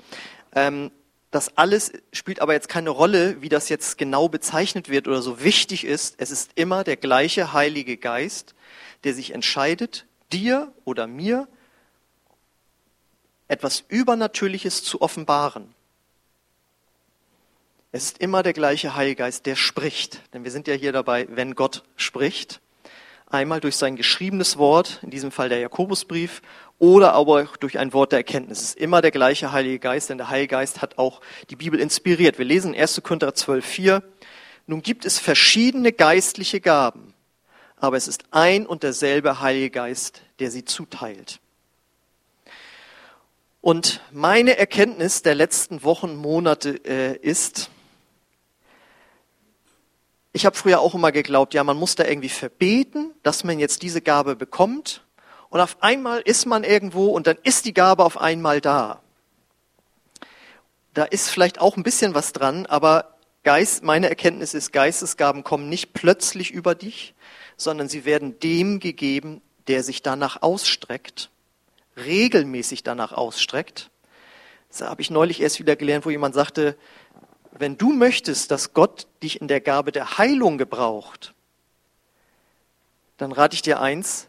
[0.55, 0.91] Ähm,
[1.31, 5.43] das alles spielt aber jetzt keine Rolle, wie das jetzt genau bezeichnet wird oder so
[5.43, 6.15] wichtig ist.
[6.17, 8.55] Es ist immer der gleiche Heilige Geist,
[9.05, 11.47] der sich entscheidet, dir oder mir
[13.47, 15.75] etwas Übernatürliches zu offenbaren.
[17.91, 20.21] Es ist immer der gleiche Heilgeist, der spricht.
[20.35, 22.61] Denn wir sind ja hier dabei, wenn Gott spricht.
[23.27, 26.43] Einmal durch sein geschriebenes Wort, in diesem Fall der Jakobusbrief,
[26.79, 28.59] oder aber durch ein Wort der Erkenntnis.
[28.59, 31.21] Es ist immer der gleiche Heilige Geist, denn der Heilige Geist hat auch
[31.51, 32.39] die Bibel inspiriert.
[32.39, 33.03] Wir lesen 1.
[33.03, 34.03] Korinther 12,4.
[34.67, 37.15] Nun gibt es verschiedene geistliche Gaben,
[37.77, 41.41] aber es ist ein und derselbe Heilige Geist, der sie zuteilt.
[43.61, 47.71] Und meine Erkenntnis der letzten Wochen, Monate äh, ist,
[50.33, 53.83] ich habe früher auch immer geglaubt, ja, man muss da irgendwie verbeten, dass man jetzt
[53.83, 55.05] diese Gabe bekommt.
[55.51, 59.01] Und auf einmal ist man irgendwo und dann ist die Gabe auf einmal da.
[60.95, 65.69] Da ist vielleicht auch ein bisschen was dran, aber Geist, meine Erkenntnis ist, Geistesgaben kommen
[65.69, 67.15] nicht plötzlich über dich,
[67.57, 71.31] sondern sie werden dem gegeben, der sich danach ausstreckt,
[71.97, 73.91] regelmäßig danach ausstreckt.
[74.69, 76.77] Das habe ich neulich erst wieder gelernt, wo jemand sagte,
[77.53, 81.35] wenn du möchtest, dass Gott dich in der Gabe der Heilung gebraucht,
[83.17, 84.29] dann rate ich dir eins,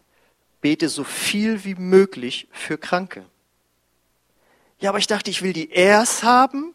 [0.62, 3.26] bete so viel wie möglich für Kranke.
[4.80, 6.74] Ja, aber ich dachte, ich will die erst haben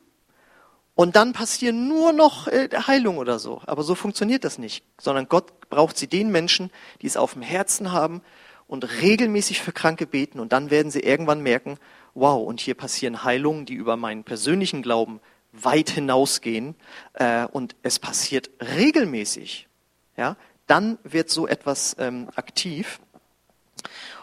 [0.94, 3.61] und dann passieren nur noch äh, Heilung oder so.
[3.66, 6.70] Aber so funktioniert das nicht, sondern Gott braucht sie den Menschen,
[7.02, 8.22] die es auf dem Herzen haben
[8.66, 11.78] und regelmäßig für Kranke beten und dann werden sie irgendwann merken,
[12.14, 15.20] wow, und hier passieren Heilungen, die über meinen persönlichen Glauben
[15.62, 16.75] weit hinausgehen
[17.14, 19.69] äh, und es passiert regelmäßig,
[20.17, 20.37] ja,
[20.67, 23.01] dann wird so etwas ähm, aktiv.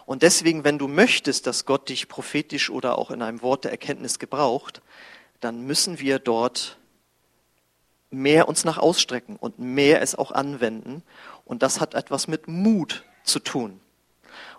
[0.06, 3.72] Und deswegen, wenn du möchtest, dass Gott dich prophetisch oder auch in einem Wort der
[3.72, 4.82] Erkenntnis gebraucht,
[5.40, 6.78] dann müssen wir dort
[8.10, 11.04] mehr uns nach ausstrecken und mehr es auch anwenden.
[11.46, 13.80] Und das hat etwas mit Mut zu tun.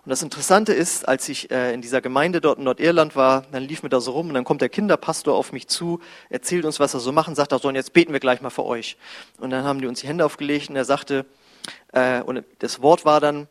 [0.05, 3.63] Und das Interessante ist, als ich äh, in dieser Gemeinde dort in Nordirland war, dann
[3.63, 6.81] lief mir da so rum und dann kommt der Kinderpastor auf mich zu, erzählt uns,
[6.81, 8.97] was er so machen, sagt er so, und jetzt beten wir gleich mal für euch.
[9.37, 11.25] Und dann haben die uns die Hände aufgelegt und er sagte,
[11.93, 13.47] äh, und das Wort war dann,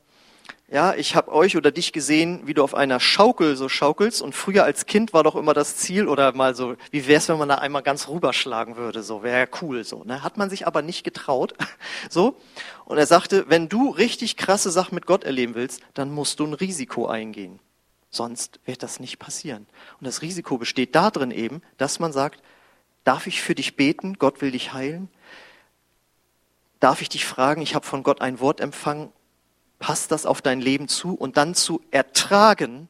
[0.72, 4.22] ja, ich habe euch oder dich gesehen, wie du auf einer Schaukel so schaukelst.
[4.22, 7.36] Und früher als Kind war doch immer das Ziel oder mal so, wie wär's, wenn
[7.36, 9.02] man da einmal ganz rüberschlagen würde?
[9.02, 10.02] So wäre ja cool so.
[10.04, 10.22] Ne?
[10.22, 11.52] Hat man sich aber nicht getraut.
[12.08, 12.38] so.
[12.86, 16.46] Und er sagte, wenn du richtig krasse Sachen mit Gott erleben willst, dann musst du
[16.46, 17.58] ein Risiko eingehen.
[18.08, 19.66] Sonst wird das nicht passieren.
[20.00, 22.42] Und das Risiko besteht darin eben, dass man sagt,
[23.04, 24.14] darf ich für dich beten?
[24.14, 25.10] Gott will dich heilen.
[26.80, 27.60] Darf ich dich fragen?
[27.60, 29.12] Ich habe von Gott ein Wort empfangen
[29.82, 32.88] passt das auf dein Leben zu und dann zu ertragen,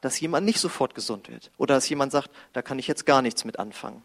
[0.00, 3.22] dass jemand nicht sofort gesund wird oder dass jemand sagt, da kann ich jetzt gar
[3.22, 4.04] nichts mit anfangen.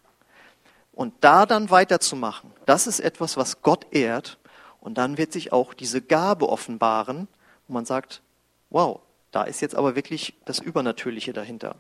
[0.94, 4.38] Und da dann weiterzumachen, das ist etwas, was Gott ehrt
[4.82, 7.28] und dann wird sich auch diese Gabe offenbaren,
[7.68, 8.22] wo man sagt,
[8.70, 9.00] wow,
[9.32, 11.76] da ist jetzt aber wirklich das Übernatürliche dahinter.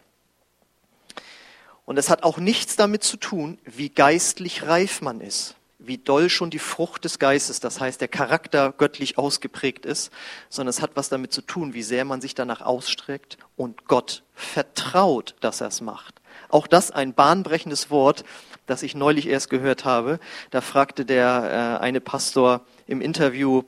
[1.86, 6.30] Und es hat auch nichts damit zu tun, wie geistlich reif man ist wie doll
[6.30, 10.12] schon die Frucht des Geistes, das heißt der Charakter göttlich ausgeprägt ist,
[10.50, 14.24] sondern es hat was damit zu tun, wie sehr man sich danach ausstreckt und Gott
[14.34, 16.22] vertraut, dass er es macht.
[16.50, 18.24] Auch das ein bahnbrechendes Wort,
[18.65, 20.20] das ich neulich erst gehört habe.
[20.50, 23.63] Da fragte der äh, eine Pastor im Interview,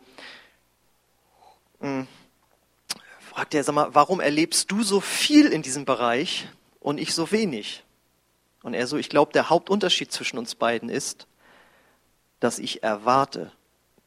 [1.79, 2.07] mh, hm,
[3.19, 6.47] fragte er, sag mal, warum erlebst du so viel in diesem Bereich
[6.79, 7.83] und ich so wenig?
[8.61, 11.27] Und er so, ich glaube, der Hauptunterschied zwischen uns beiden ist,
[12.43, 13.53] dass ich erwarte,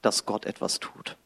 [0.03, 1.17] dass Gott etwas tut.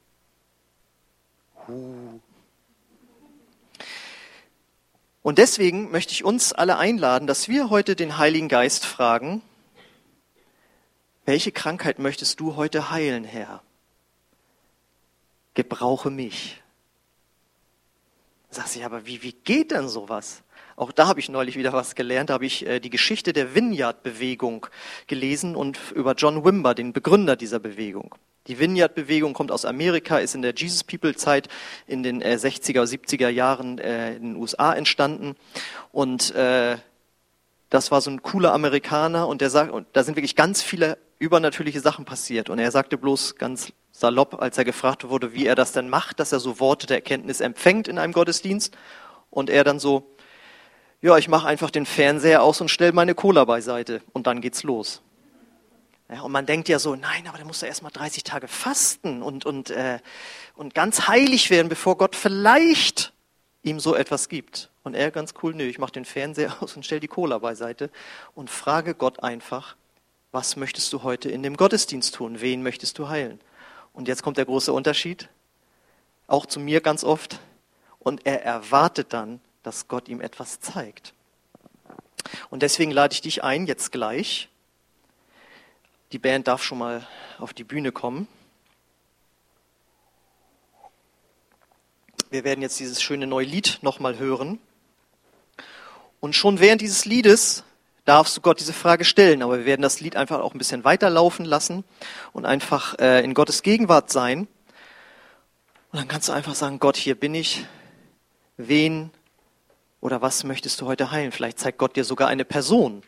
[5.22, 9.42] Und deswegen möchte ich uns alle einladen, dass wir heute den Heiligen Geist fragen,
[11.24, 13.60] welche Krankheit möchtest du heute heilen, Herr?
[15.54, 16.62] Gebrauche mich.
[18.50, 20.42] Sagst du, aber wie, wie geht denn sowas?
[20.80, 22.30] Auch da habe ich neulich wieder was gelernt.
[22.30, 24.66] Da habe ich äh, die Geschichte der Vineyard-Bewegung
[25.08, 28.14] gelesen und über John Wimber, den Begründer dieser Bewegung.
[28.46, 31.48] Die Vineyard-Bewegung kommt aus Amerika, ist in der Jesus People-Zeit
[31.86, 35.34] in den äh, 60er, 70er Jahren äh, in den USA entstanden.
[35.92, 36.78] Und äh,
[37.68, 40.96] das war so ein cooler Amerikaner und der sagt, und da sind wirklich ganz viele
[41.18, 42.48] übernatürliche Sachen passiert.
[42.48, 46.20] Und er sagte bloß ganz salopp, als er gefragt wurde, wie er das denn macht,
[46.20, 48.74] dass er so Worte der Erkenntnis empfängt in einem Gottesdienst.
[49.28, 50.16] Und er dann so,
[51.02, 54.62] ja, ich mache einfach den Fernseher aus und stelle meine Cola beiseite und dann geht's
[54.62, 55.02] los.
[56.12, 58.48] Ja, und man denkt ja so, nein, aber der muss ja erst mal 30 Tage
[58.48, 60.00] fasten und, und, äh,
[60.56, 63.12] und ganz heilig werden, bevor Gott vielleicht
[63.62, 64.70] ihm so etwas gibt.
[64.82, 67.90] Und er ganz cool, nö, ich mache den Fernseher aus und stelle die Cola beiseite
[68.34, 69.76] und frage Gott einfach,
[70.32, 72.40] was möchtest du heute in dem Gottesdienst tun?
[72.40, 73.40] Wen möchtest du heilen?
[73.92, 75.28] Und jetzt kommt der große Unterschied,
[76.26, 77.40] auch zu mir ganz oft.
[77.98, 81.14] Und er erwartet dann, dass Gott ihm etwas zeigt.
[82.50, 84.48] Und deswegen lade ich dich ein, jetzt gleich,
[86.12, 87.06] die Band darf schon mal
[87.38, 88.26] auf die Bühne kommen.
[92.30, 94.58] Wir werden jetzt dieses schöne neue Lied nochmal hören.
[96.20, 97.64] Und schon während dieses Liedes
[98.04, 100.84] darfst du Gott diese Frage stellen, aber wir werden das Lied einfach auch ein bisschen
[100.84, 101.84] weiterlaufen lassen
[102.32, 104.48] und einfach äh, in Gottes Gegenwart sein.
[105.92, 107.64] Und dann kannst du einfach sagen, Gott, hier bin ich.
[108.56, 109.10] Wen
[110.00, 111.32] oder was möchtest du heute heilen?
[111.32, 113.02] Vielleicht zeigt Gott dir sogar eine Person,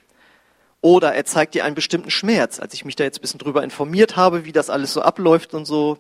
[0.83, 2.59] oder er zeigt dir einen bestimmten Schmerz.
[2.59, 5.55] Als ich mich da jetzt ein bisschen drüber informiert habe, wie das alles so abläuft
[5.55, 5.99] und so,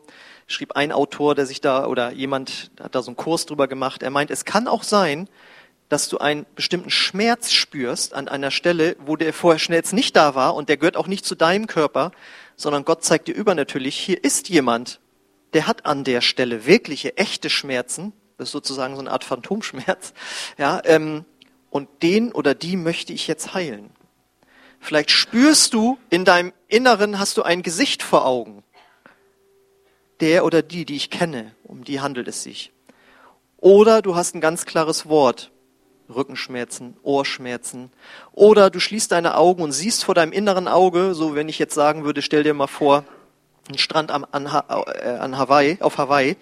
[0.48, 4.02] schrieb ein Autor, der sich da, oder jemand hat da so einen Kurs drüber gemacht,
[4.02, 5.28] er meint, es kann auch sein,
[5.88, 10.34] dass du einen bestimmten Schmerz spürst an einer Stelle, wo der vorher Schmerz nicht da
[10.34, 12.10] war und der gehört auch nicht zu deinem Körper,
[12.56, 15.00] sondern Gott zeigt dir übernatürlich, hier ist jemand,
[15.52, 20.12] der hat an der Stelle wirkliche, echte Schmerzen, das ist sozusagen so eine Art Phantomschmerz,
[20.58, 21.24] ja, ähm,
[21.70, 23.90] und den oder die möchte ich jetzt heilen.
[24.80, 28.64] Vielleicht spürst du in deinem Inneren, hast du ein Gesicht vor Augen.
[30.20, 32.72] Der oder die, die ich kenne, um die handelt es sich.
[33.58, 35.52] Oder du hast ein ganz klares Wort.
[36.08, 37.90] Rückenschmerzen, Ohrschmerzen.
[38.32, 41.74] Oder du schließt deine Augen und siehst vor deinem inneren Auge, so wenn ich jetzt
[41.74, 43.04] sagen würde, stell dir mal vor,
[43.68, 46.36] einen Strand am, an, äh, an Hawaii, auf Hawaii,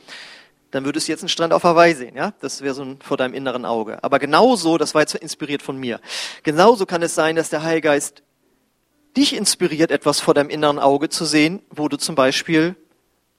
[0.71, 2.33] dann würdest du jetzt einen Strand auf Hawaii sehen, ja?
[2.41, 4.03] Das wäre so ein, vor deinem inneren Auge.
[4.03, 6.01] Aber genauso, das war jetzt inspiriert von mir,
[6.43, 8.23] genauso kann es sein, dass der Heilgeist
[9.17, 12.77] dich inspiriert, etwas vor deinem inneren Auge zu sehen, wo du zum Beispiel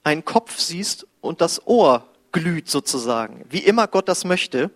[0.03, 3.45] einen Kopf siehst und das Ohr glüht sozusagen.
[3.49, 4.71] Wie immer Gott das möchte.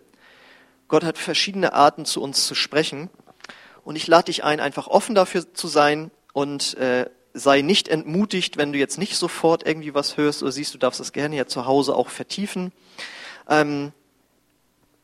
[0.87, 3.09] Gott hat verschiedene Arten zu uns zu sprechen.
[3.83, 8.58] Und ich lade dich ein, einfach offen dafür zu sein und äh, sei nicht entmutigt,
[8.58, 11.45] wenn du jetzt nicht sofort irgendwie was hörst oder siehst, du darfst das gerne ja
[11.45, 12.71] zu Hause auch vertiefen.
[13.50, 13.91] Ähm,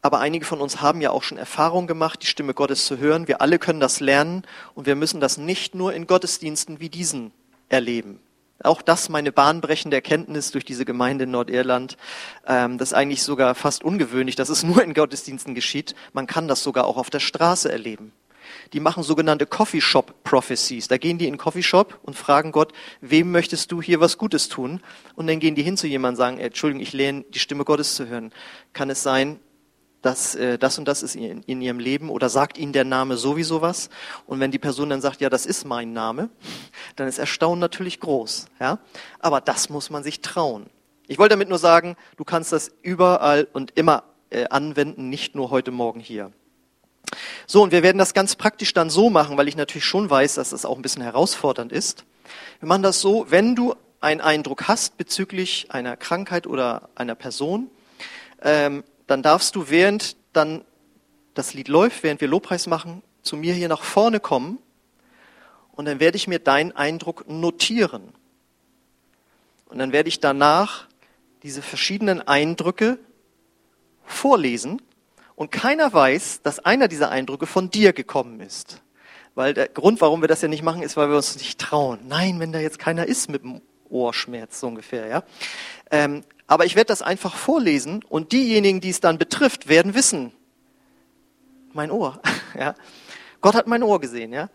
[0.02, 3.28] aber einige von uns haben ja auch schon Erfahrung gemacht, die Stimme Gottes zu hören.
[3.28, 7.32] Wir alle können das lernen und wir müssen das nicht nur in Gottesdiensten wie diesen
[7.70, 8.20] erleben.
[8.64, 11.98] Auch das meine bahnbrechende Erkenntnis durch diese Gemeinde in Nordirland.
[12.48, 15.96] Ähm, das ist eigentlich sogar fast ungewöhnlich, dass es nur in Gottesdiensten geschieht.
[16.14, 18.14] Man kann das sogar auch auf der Straße erleben.
[18.74, 20.88] Die machen sogenannte Coffee Shop Prophecies.
[20.88, 24.18] Da gehen die in den Coffee Shop und fragen Gott, wem möchtest du hier was
[24.18, 24.82] Gutes tun?
[25.16, 27.96] Und dann gehen die hin zu jemandem und sagen, Entschuldigung, ich lehne die Stimme Gottes
[27.96, 28.32] zu hören.
[28.74, 29.40] Kann es sein,
[30.02, 33.18] dass äh, das und das ist in, in ihrem Leben oder sagt ihnen der Name
[33.18, 33.90] sowieso was.
[34.26, 36.30] Und wenn die Person dann sagt, ja, das ist mein Name,
[36.96, 38.48] dann ist Erstaunen natürlich groß.
[38.60, 38.80] Ja?
[39.20, 40.68] Aber das muss man sich trauen.
[41.08, 45.50] Ich wollte damit nur sagen, du kannst das überall und immer äh, anwenden, nicht nur
[45.50, 46.32] heute Morgen hier.
[47.48, 50.36] So, und wir werden das ganz praktisch dann so machen, weil ich natürlich schon weiß,
[50.36, 52.06] dass das auch ein bisschen herausfordernd ist.
[52.60, 57.70] Wir machen das so, wenn du einen Eindruck hast bezüglich einer Krankheit oder einer Person,
[58.42, 60.64] ähm, dann darfst du, während dann
[61.34, 64.58] das Lied läuft, während wir Lobpreis machen, zu mir hier nach vorne kommen
[65.72, 68.14] und dann werde ich mir deinen Eindruck notieren.
[69.66, 70.88] Und dann werde ich danach
[71.44, 73.00] diese verschiedenen Eindrücke
[74.04, 74.82] vorlesen
[75.42, 78.84] und keiner weiß, dass einer dieser Eindrücke von dir gekommen ist.
[79.34, 81.98] Weil der Grund, warum wir das ja nicht machen, ist, weil wir uns nicht trauen.
[82.08, 85.24] Nein, wenn da jetzt keiner ist mit dem Ohrschmerz, so ungefähr, ja.
[85.90, 90.32] Ähm, aber ich werde das einfach vorlesen und diejenigen, die es dann betrifft, werden wissen,
[91.74, 92.22] mein Ohr.
[92.56, 92.76] Ja.
[93.40, 94.34] Gott hat mein Ohr gesehen.
[94.34, 94.50] Ja.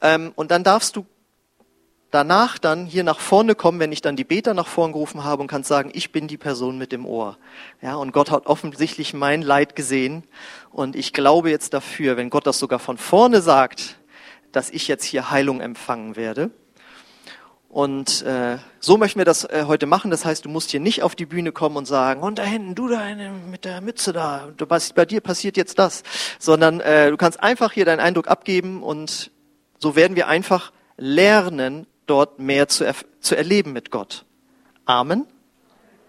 [0.00, 1.06] Ähm, und dann darfst du
[2.10, 5.42] danach dann hier nach vorne kommen, wenn ich dann die Beter nach vorn gerufen habe
[5.42, 7.38] und kann sagen, ich bin die Person mit dem Ohr.
[7.82, 10.24] Ja, und Gott hat offensichtlich mein Leid gesehen
[10.70, 13.96] und ich glaube jetzt dafür, wenn Gott das sogar von vorne sagt,
[14.52, 16.50] dass ich jetzt hier Heilung empfangen werde.
[17.68, 20.10] Und äh, so möchten wir das äh, heute machen.
[20.10, 22.74] Das heißt, du musst hier nicht auf die Bühne kommen und sagen, und da hinten,
[22.74, 23.04] du da
[23.48, 26.02] mit der Mütze da, du, bei dir passiert jetzt das,
[26.40, 29.30] sondern äh, du kannst einfach hier deinen Eindruck abgeben und
[29.78, 34.24] so werden wir einfach lernen, dort mehr zu, er zu erleben mit Gott.
[34.84, 35.26] Amen.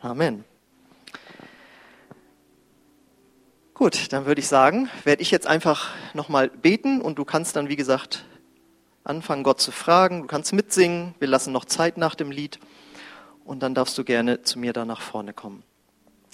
[0.02, 0.44] Amen.
[3.76, 7.70] Gut, dann würde ich sagen, werde ich jetzt einfach nochmal beten und du kannst dann,
[7.70, 8.26] wie gesagt,
[9.04, 10.22] anfangen, Gott zu fragen.
[10.22, 11.14] Du kannst mitsingen.
[11.20, 12.60] Wir lassen noch Zeit nach dem Lied.
[13.46, 15.64] Und dann darfst du gerne zu mir da nach vorne kommen.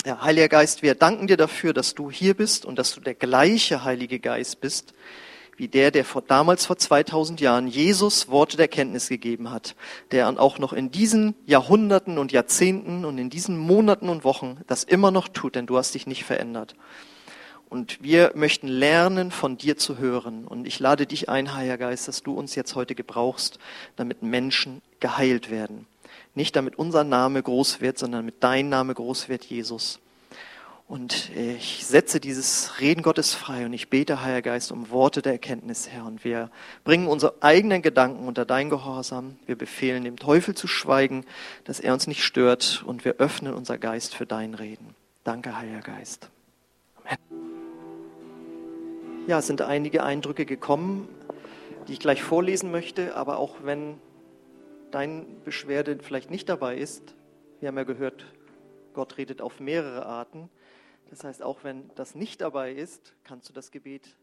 [0.06, 3.16] Ja, Heiliger Geist, wir danken dir dafür, dass du hier bist und dass du der
[3.16, 4.94] gleiche Heilige Geist bist,
[5.58, 9.76] wie der, der vor, damals vor 2000 Jahren Jesus Worte der Kenntnis gegeben hat,
[10.12, 14.84] der auch noch in diesen Jahrhunderten und Jahrzehnten und in diesen Monaten und Wochen das
[14.84, 16.76] immer noch tut, denn du hast dich nicht verändert.
[17.70, 20.46] Und wir möchten lernen, von dir zu hören.
[20.48, 23.60] Und ich lade dich ein, Heiliger Geist, dass du uns jetzt heute gebrauchst,
[23.98, 25.86] damit Menschen geheilt werden.
[26.34, 30.00] Nicht damit unser Name groß wird, sondern damit dein Name groß wird, Jesus.
[30.88, 35.34] Und ich setze dieses Reden Gottes frei und ich bete, Heiliger Geist, um Worte der
[35.34, 36.06] Erkenntnis, Herr.
[36.06, 36.50] Und wir
[36.86, 39.38] bringen unsere eigenen Gedanken unter dein Gehorsam.
[39.46, 41.26] Wir befehlen dem Teufel zu schweigen,
[41.66, 42.84] dass er uns nicht stört.
[42.86, 44.96] Und wir öffnen unser Geist für dein Reden.
[45.26, 46.30] Danke, Heiliger Geist.
[47.04, 47.18] Amen.
[49.28, 51.10] Ja, es sind einige Eindrücke gekommen,
[51.90, 53.96] die ich gleich vorlesen möchte, aber auch wenn
[54.92, 57.14] dein Beschwerde vielleicht nicht dabei ist,
[57.60, 58.26] wir haben ja gehört,
[58.94, 60.50] Gott redet auf mehrere Arten.
[61.10, 64.18] Das heißt, auch wenn das nicht dabei ist, kannst du das Gebet